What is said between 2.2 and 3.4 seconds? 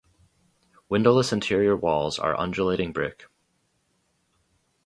undulating brick.